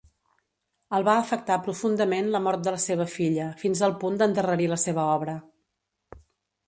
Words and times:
El 0.97 1.03
va 1.09 1.17
afectar 1.23 1.57
profundament 1.67 2.31
la 2.35 2.41
mort 2.47 2.63
de 2.69 2.73
la 2.77 2.81
seva 2.87 3.07
filla 3.17 3.47
fins 3.63 3.87
al 3.89 3.95
punt 4.05 4.21
d'endarrerir 4.23 4.71
la 4.73 4.83
seva 4.89 5.05
obra. 5.19 5.41